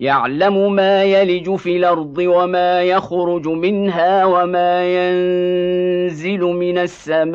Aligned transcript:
يعلم 0.00 0.72
ما 0.72 1.04
يلج 1.04 1.54
في 1.54 1.76
الأرض 1.76 2.18
وما 2.18 2.82
يخرج 2.82 3.48
منها 3.48 4.24
وما 4.24 4.84
ينزل 4.84 6.40
من 6.40 6.78
السماء 6.78 7.34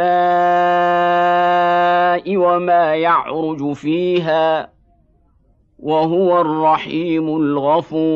وما 2.38 2.96
يعرج 2.96 3.74
فيها 3.74 4.70
وهو 5.80 6.42
الرحيم 6.42 7.28
الغفور. 7.28 8.10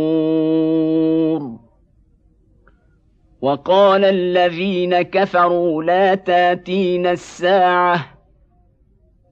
وقال 3.41 4.05
الذين 4.05 5.01
كفروا 5.01 5.83
لا 5.83 6.15
تاتين 6.15 7.07
الساعة 7.07 8.05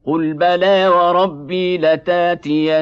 قل 0.05 0.33
بلى 0.33 0.87
وربي 0.87 1.77
لتاتينكم. 1.77 2.81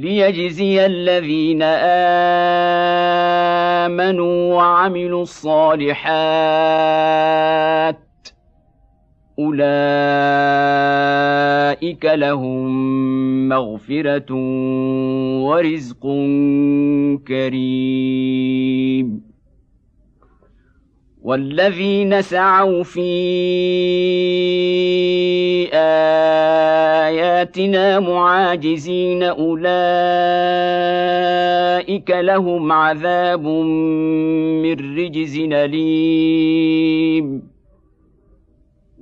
ليجزي 0.00 0.86
الذين 0.86 1.62
امنوا 3.82 4.54
وعملوا 4.54 5.22
الصالحات 5.22 6.08
اولئك 9.38 9.64
لهم 12.04 12.68
مغفره 13.48 14.34
ورزق 15.44 16.02
كريم 17.28 19.28
والذين 21.22 22.22
سعوا 22.22 22.82
في 22.82 23.08
آياتنا 27.08 28.00
معاجزين 28.00 29.22
أولئك 29.22 29.68
لهم 32.10 32.72
عذاب 32.72 33.46
من 34.62 34.98
رجز 34.98 35.38
أليم. 35.52 36.78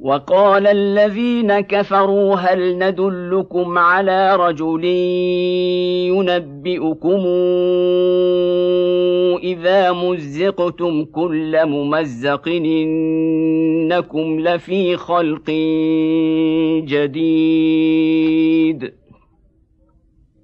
وقال 0.00 0.66
الذين 0.66 1.60
كفروا 1.60 2.34
هل 2.34 2.78
ندلكم 2.78 3.78
على 3.78 4.36
رجل 4.36 4.84
ينبئكم 6.08 7.26
إذا 9.42 9.92
مزقتم 9.92 11.04
كل 11.04 11.66
ممزق 11.66 12.48
إنكم 12.48 14.40
لفي 14.40 14.96
خلق 14.96 15.50
جديد 16.84 18.92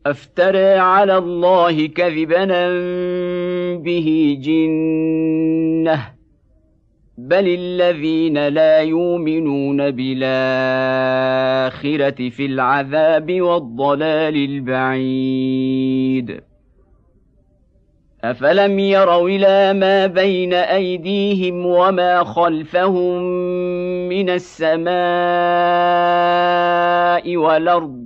أفترى 0.06 0.74
على 0.74 1.18
الله 1.18 1.86
كذبا 1.86 2.44
به 3.76 4.38
جنة 4.40 6.15
بل 7.26 7.48
الذين 7.48 8.48
لا 8.48 8.78
يؤمنون 8.78 9.90
بالاخره 9.90 10.30
في 12.30 12.46
العذاب 12.46 13.40
والضلال 13.40 14.36
البعيد 14.36 16.40
افلم 18.24 18.78
يروا 18.78 19.28
إلى 19.28 19.72
ما 19.72 20.06
بين 20.06 20.54
ايديهم 20.54 21.66
وما 21.66 22.24
خلفهم 22.24 23.22
من 24.08 24.30
السماء 24.30 24.86
والارض 27.36 28.05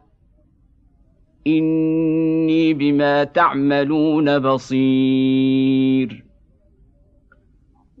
إني 1.47 2.73
بما 2.73 3.23
تعملون 3.23 4.39
بصير. 4.39 6.25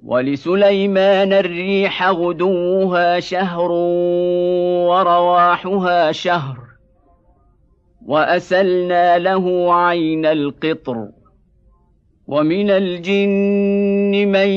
ولسليمان 0.03 1.33
الريح 1.33 2.09
غدوها 2.09 3.19
شهر 3.19 3.71
ورواحها 4.91 6.11
شهر 6.11 6.57
وأسلنا 8.05 9.17
له 9.17 9.73
عين 9.73 10.25
القطر. 10.25 11.07
ومن 12.27 12.69
الجن 12.69 14.27
من 14.31 14.47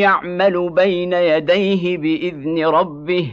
يعمل 0.00 0.70
بين 0.70 1.12
يديه 1.12 1.98
بإذن 1.98 2.64
ربه 2.66 3.32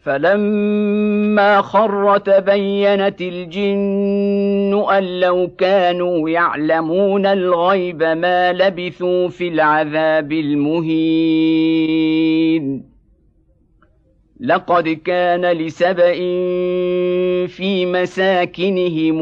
فلما 0.00 1.62
خر 1.62 2.18
تبينت 2.18 3.20
الجن 3.20 4.84
ان 4.90 5.20
لو 5.20 5.50
كانوا 5.58 6.30
يعلمون 6.30 7.26
الغيب 7.26 8.02
ما 8.02 8.52
لبثوا 8.52 9.28
في 9.28 9.48
العذاب 9.48 10.32
المهين 10.32 11.78
لقد 14.40 14.88
كان 14.88 15.46
لسبا 15.46 16.12
في 17.46 17.86
مساكنهم 17.86 19.18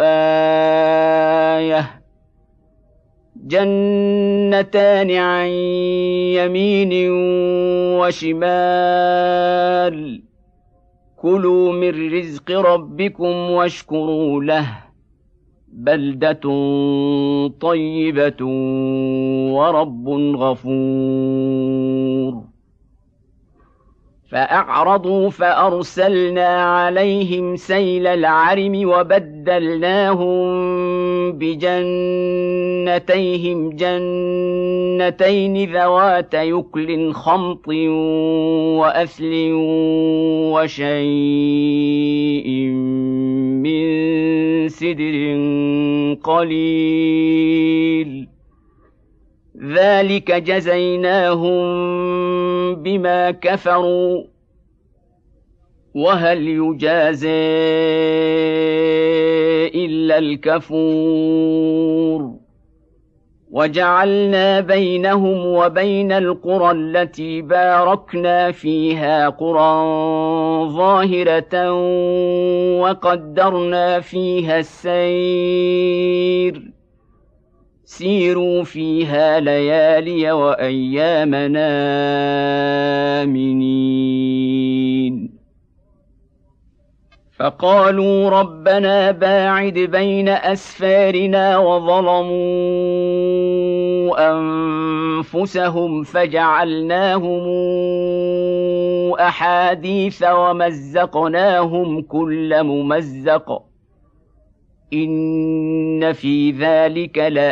إيه 0.00 2.03
جنتان 3.46 5.10
عن 5.10 5.48
يمين 6.36 7.10
وشمال. 8.00 9.96
كلوا 11.16 11.72
من 11.72 12.18
رزق 12.18 12.50
ربكم 12.50 13.50
واشكروا 13.50 14.44
له. 14.44 14.66
بلدة 15.68 16.40
طيبة 17.60 18.46
ورب 19.52 20.08
غفور. 20.36 22.03
فأعرضوا 24.28 25.30
فأرسلنا 25.30 26.46
عليهم 26.46 27.56
سيل 27.56 28.06
العرم 28.06 28.88
وبدلناهم 28.88 30.44
بجنتيهم 31.32 31.70
جنتين 33.70 35.72
ذوات 35.72 36.34
يكل 36.34 37.12
خمط 37.12 37.68
وأثل 38.78 39.50
وشيء 40.54 42.48
من 43.64 43.84
سدر 44.68 45.14
قليل. 46.22 48.33
ذلك 49.72 50.32
جزيناهم 50.32 51.64
بما 52.74 53.30
كفروا. 53.30 54.24
وهل 55.94 56.48
يجازى 56.48 57.28
إلا 59.74 60.18
الكفور؟ 60.18 61.64
وجعلنا 63.50 64.60
بينهم 64.60 65.46
وبين 65.46 66.12
القرى 66.12 66.70
التي 66.70 67.42
باركنا 67.42 68.52
فيها 68.52 69.28
قرى 69.28 69.84
ظاهرة 70.68 71.72
وقدرنا 72.80 74.00
فيها 74.00 74.58
السير. 74.58 75.94
سيروا 77.84 78.64
فيها 78.64 79.40
ليالي 79.40 80.32
وايامنا 80.32 81.68
امنين 83.22 84.64
فقالوا 87.38 88.30
ربنا 88.30 89.10
باعد 89.10 89.74
بين 89.78 90.28
أسفارنا 90.28 91.58
وظلموا 91.58 92.34
أنفسهم 94.32 96.02
فجعلناهم 96.02 97.44
أحاديث 99.14 100.24
ومزقناهم 100.32 102.02
كل 102.02 102.62
ممزق. 102.62 103.73
ان 104.94 106.12
في 106.12 106.50
ذلك 106.50 107.18
لايات 107.18 107.44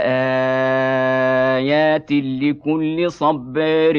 لكل 2.12 3.10
صبار 3.10 3.94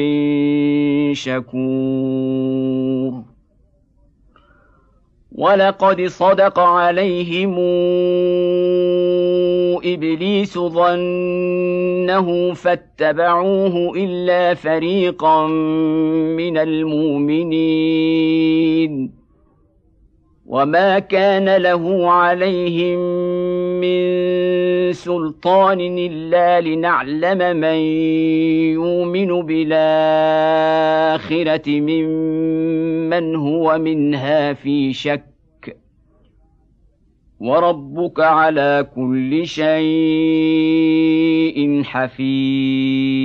شكور. 1.12 2.54
ولقد 5.32 6.06
صدق 6.06 6.58
عليهم 6.58 7.54
ابليس 9.84 10.58
ظنه 10.58 12.54
فاتبعوه 12.54 13.92
الا 13.96 14.54
فريقا 14.54 15.46
من 16.36 16.58
المؤمنين. 16.58 17.84
وما 20.54 20.98
كان 20.98 21.56
له 21.56 22.10
عليهم 22.10 22.98
من 23.80 24.02
سلطان 24.92 25.80
الا 25.80 26.60
لنعلم 26.60 27.56
من 27.56 27.78
يؤمن 28.78 29.46
بالاخره 29.46 29.80
ممن 31.80 33.34
هو 33.36 33.78
منها 33.78 34.52
في 34.52 34.92
شك 34.92 35.24
وربك 37.40 38.20
على 38.20 38.86
كل 38.94 39.46
شيء 39.46 39.74
حفيظ 41.84 43.24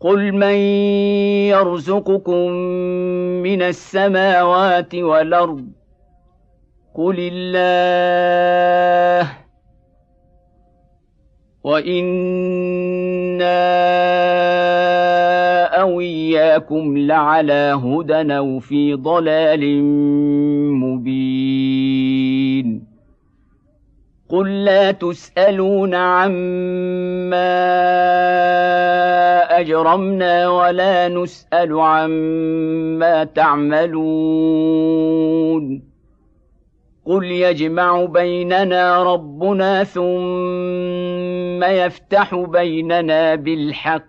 قل 0.00 0.32
من 0.32 0.54
يرزقكم 1.50 2.50
من 3.42 3.62
السماوات 3.62 4.94
والارض 4.94 5.64
قل 6.94 7.16
الله 7.18 9.32
وأنا 11.64 13.58
أو 15.80 16.00
اياكم 16.00 16.98
لعلى 16.98 17.80
هدى 17.84 18.34
أو 18.34 18.58
في 18.58 18.94
ضلال 18.94 19.82
مبين 20.72 22.88
قل 24.28 24.64
لا 24.64 24.90
تسالون 24.90 25.94
عما 25.94 27.68
أجرمنا 29.60 30.48
ولا 30.48 31.08
نسأل 31.08 31.80
عما 31.80 33.24
تعملون. 33.24 33.98
قل 37.06 37.24
يجمع 37.24 38.04
بيننا 38.04 39.02
ربنا 39.02 39.84
ثم 39.84 41.64
يفتح 41.64 42.34
بيننا 42.34 43.34
بالحق 43.34 44.04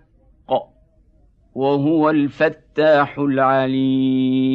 وهو 1.54 2.10
الفتاح 2.10 3.18
العليم. 3.18 4.50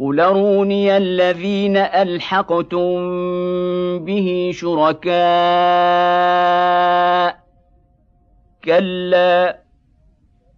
قل 0.00 0.20
أروني 0.20 0.96
الذين 0.96 1.76
ألحقتم 1.76 2.98
به 3.98 4.50
شركاء 4.54 5.12
كلا 8.64 9.58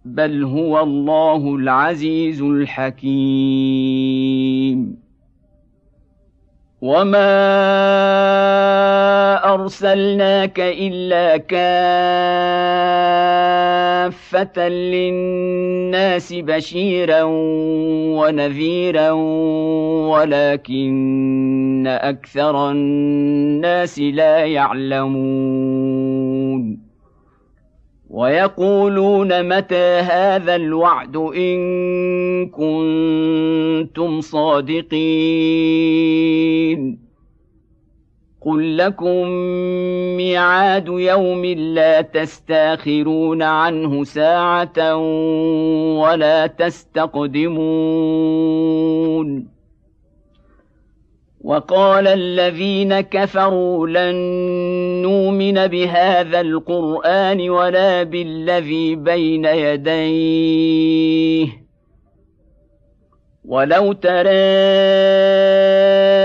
بل 0.05 0.43
هو 0.43 0.83
الله 0.83 1.55
العزيز 1.55 2.41
الحكيم. 2.41 3.95
وما 6.81 7.35
ارسلناك 9.53 10.59
الا 10.59 11.37
كافه 11.37 12.29
للناس 14.69 16.33
بشيرا 16.33 17.23
ونذيرا 18.17 19.11
ولكن 20.11 21.87
أكثر 21.87 22.71
الناس 22.71 23.99
لا 23.99 24.45
يعلمون. 24.45 26.24
ويقولون 28.15 29.57
متى 29.57 29.99
هذا 29.99 30.55
الوعد 30.55 31.15
إن 31.15 31.59
كنتم 32.49 34.21
صادقين 34.21 34.95
قل 38.41 38.77
لكم 38.77 39.27
ميعاد 40.17 40.87
يوم 40.87 41.45
لا 41.45 42.01
تستأخرون 42.01 43.41
عنه 43.41 44.03
ساعة 44.03 44.95
ولا 45.99 46.47
تستقدمون 46.47 47.55
وقال 51.45 52.07
الذين 52.07 53.01
كفروا 53.01 53.87
لن 53.87 54.15
نؤمن 55.01 55.67
بهذا 55.67 56.41
القرآن 56.41 57.49
ولا 57.49 58.03
بالذي 58.03 58.95
بين 58.95 59.45
يديه. 59.45 60.85
ولو 63.45 63.93
ترى 63.93 64.29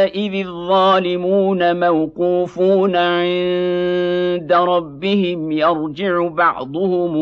إذ 0.09 0.47
الظالمون 0.47 1.81
موقوفون 1.89 2.97
عند 2.97 4.53
ربهم 4.53 5.53
يرجع 5.53 6.29
بعضهم 6.29 7.17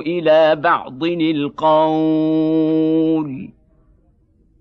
إلى 0.00 0.56
بعض 0.56 1.04
القول. 1.04 2.42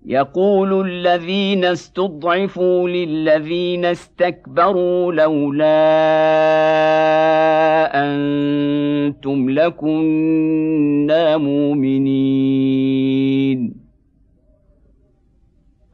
يقول 0.05 0.89
الذين 0.89 1.65
استضعفوا 1.65 2.89
للذين 2.89 3.85
استكبروا 3.85 5.13
لولا 5.13 5.65
أنتم 7.93 9.49
لكنا 9.49 11.37
مؤمنين. 11.37 12.91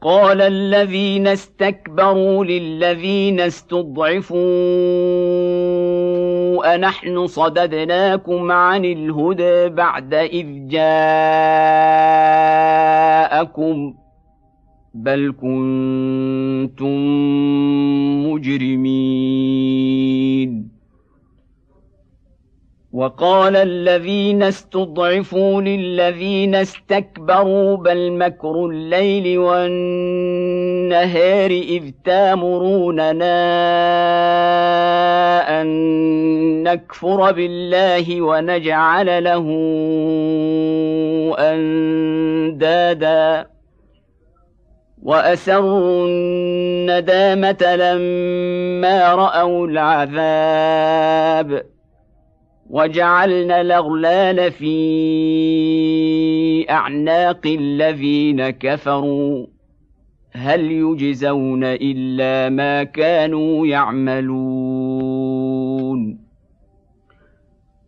قال 0.02 0.40
الذين 0.40 1.26
استكبروا 1.26 2.44
للذين 2.44 3.40
استضعفوا 3.40 4.38
انحن 6.64 7.26
صددناكم 7.26 8.52
عن 8.52 8.84
الهدى 8.84 9.68
بعد 9.68 10.14
اذ 10.14 10.68
جاءكم 10.68 10.88
بل 14.94 15.34
كنتم 15.40 16.98
مجرمين 18.28 19.48
وقال 22.98 23.56
الذين 23.56 24.42
استضعفوا 24.42 25.60
للذين 25.60 26.54
استكبروا 26.54 27.76
بل 27.76 28.12
مكر 28.12 28.66
الليل 28.66 29.38
والنهار 29.38 31.50
إذ 31.50 31.90
تامروننا 32.04 33.38
أن 35.60 35.66
نكفر 36.62 37.32
بالله 37.32 38.22
ونجعل 38.22 39.24
له 39.24 39.46
أندادا 41.38 43.46
وأسروا 45.02 46.06
الندامة 46.08 47.76
لما 47.76 49.14
رأوا 49.14 49.66
العذاب 49.66 51.77
وجعلنا 52.70 53.60
الأغلال 53.60 54.52
في 54.52 54.70
أعناق 56.70 57.46
الذين 57.46 58.50
كفروا. 58.50 59.46
هل 60.32 60.72
يجزون 60.72 61.64
إلا 61.64 62.48
ما 62.48 62.84
كانوا 62.84 63.66
يعملون. 63.66 65.18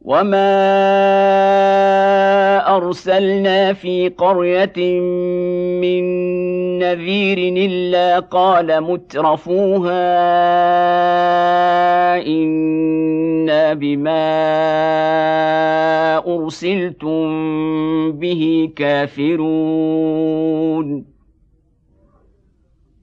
وما 0.03 1.90
أرسلنا 2.77 3.73
في 3.73 4.09
قرية 4.09 5.00
من 5.81 6.05
نذير 6.79 7.39
إلا 7.39 8.19
قال 8.19 8.81
مترفوها 8.81 10.07
إنا 12.27 13.75
بما 13.75 14.31
أرسلتم 16.27 17.29
به 18.12 18.71
كافرون. 18.77 20.31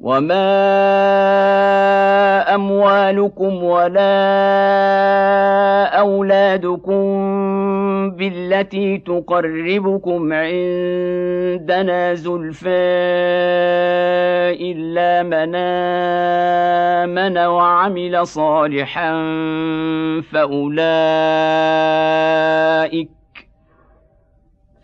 وما 0.00 0.50
اموالكم 2.54 3.64
ولا 3.64 4.10
اولادكم 5.98 7.00
بالتي 8.10 8.98
تقربكم 8.98 10.32
عندنا 10.32 12.14
زلفى 12.14 12.68
الا 14.60 15.22
من 15.22 15.54
امن 15.54 17.38
وعمل 17.38 18.26
صالحا 18.26 19.12
فاولئك 20.32 20.70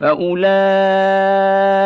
فاولئك 0.00 1.85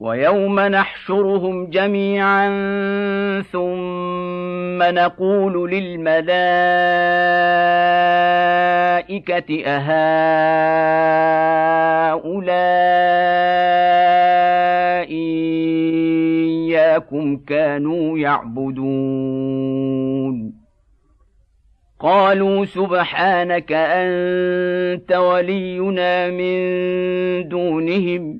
ويوم 0.00 0.60
نحشرهم 0.60 1.70
جميعا 1.70 2.48
ثم 3.42 4.82
نقول 4.82 5.70
للملائكة 5.70 6.30
أهؤلاء 9.66 9.90
اياكم 16.70 17.36
كانوا 17.36 18.18
يعبدون. 18.18 19.50
قالوا 22.00 22.64
سبحانك 22.64 23.72
أنت 23.72 25.12
ولينا 25.12 26.30
من 26.30 27.48
دونهم. 27.48 28.39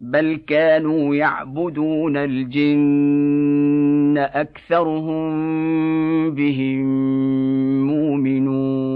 بل 0.00 0.40
كانوا 0.46 1.14
يعبدون 1.14 2.16
الجن 2.16 4.18
أكثرهم 4.18 5.30
بهم 6.30 6.86
مؤمنون. 7.86 8.95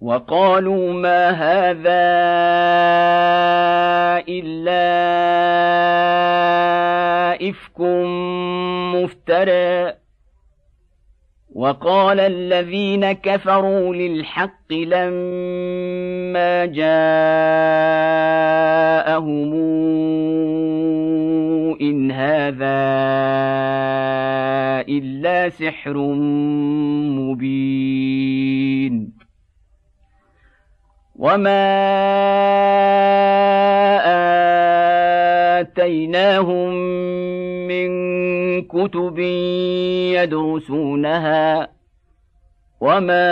وقالوا 0.00 0.92
ما 0.92 1.30
هذا 1.30 2.08
إلا 4.28 4.88
إفك 7.50 7.80
مفترى. 8.94 9.92
وقال 11.54 12.20
الذين 12.20 13.12
كفروا 13.12 13.94
للحق 13.94 14.72
لما 14.72 16.66
جاءهم 16.66 16.88
إن 21.80 22.10
هذا 22.10 22.78
إلا 24.88 25.48
سحر 25.48 25.96
مبين. 27.18 29.17
وما 31.18 31.68
اتيناهم 35.60 36.74
من 37.66 37.88
كتب 38.62 39.18
يدرسونها 40.14 41.68
وما 42.80 43.28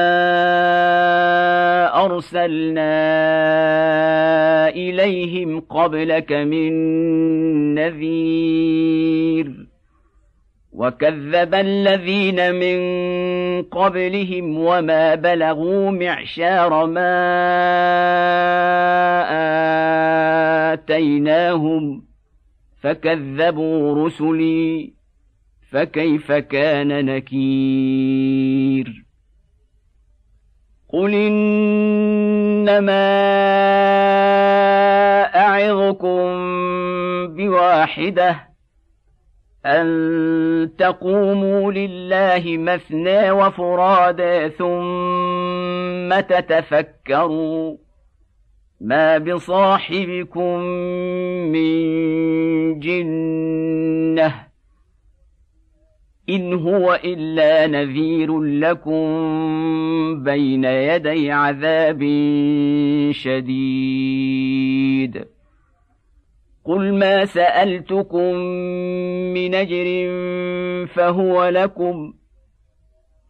ارسلنا 2.05 2.97
اليهم 4.69 5.61
قبلك 5.61 6.33
من 6.33 6.75
نذير 7.75 9.66
وكذب 10.77 11.55
الذين 11.55 12.55
من 12.55 12.79
قبلهم 13.63 14.59
وما 14.59 15.15
بلغوا 15.15 15.91
معشار 15.91 16.87
ما 16.87 17.13
اتيناهم 20.73 22.05
فكذبوا 22.81 24.07
رسلي 24.07 24.93
فكيف 25.71 26.33
كان 26.33 27.05
نكير 27.05 29.05
قل 30.89 31.15
انما 31.15 33.07
اعظكم 35.37 36.27
بواحده 37.27 38.46
أن 39.67 40.71
تقوموا 40.79 41.73
لله 41.73 42.57
مثنى 42.57 43.31
وفرادى 43.31 44.49
ثم 44.49 46.21
تتفكروا 46.21 47.77
ما 48.81 49.19
بصاحبكم 49.19 50.61
من 51.53 52.81
جنة 52.81 54.47
إن 56.29 56.55
هو 56.55 57.01
إلا 57.05 57.67
نذير 57.67 58.43
لكم 58.43 59.05
بين 60.25 60.65
يدي 60.65 61.33
عذاب 61.33 62.01
شديد. 63.11 64.57
قل 66.67 66.95
ما 66.95 67.25
سالتكم 67.25 68.35
من 69.35 69.55
اجر 69.55 70.07
فهو 70.87 71.49
لكم 71.49 72.15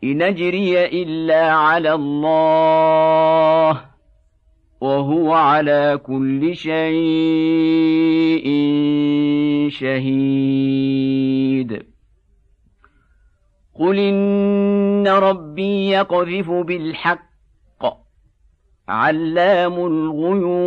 ان 0.05 0.23
اجري 0.23 0.85
الا 1.03 1.53
على 1.53 1.93
الله 1.95 3.81
وهو 4.81 5.33
على 5.33 6.01
كل 6.07 6.57
شيء 6.57 8.47
شهيد. 9.71 11.07
قل 13.75 13.99
ان 13.99 15.09
ربي 15.09 15.91
يقذف 15.91 16.51
بالحق 16.51 17.27
علام 18.89 19.87
الغيوب. 19.87 20.67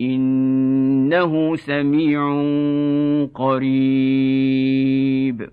إنه 0.00 1.56
سميع 1.56 2.20
قريب. 3.34 5.50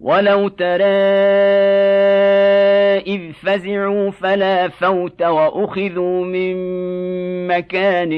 ولو 0.00 0.48
ترى 0.48 0.84
إذ 3.06 3.32
فزعوا 3.32 4.10
فلا 4.10 4.68
فوت 4.68 5.22
وأخذوا 5.22 6.24
من 6.24 6.56
مكان 7.46 8.12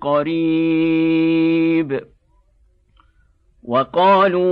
قريب. 0.00 2.00
وقالوا 3.64 4.44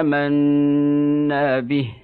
آمنا 0.00 1.60
به. 1.60 2.03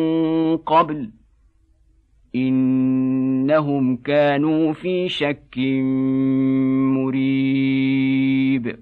قبل 0.57 1.11
إنهم 2.35 3.97
كانوا 3.97 4.73
في 4.73 5.09
شك 5.09 5.57
مريب. 6.95 8.79